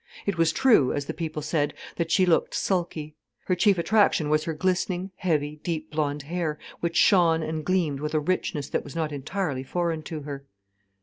[0.25, 3.13] It was true, as the people said, that she looked sulky.
[3.45, 8.15] Her chief attraction was her glistening, heavy, deep blond hair, which shone and gleamed with
[8.15, 10.43] a richness that was not entirely foreign to her.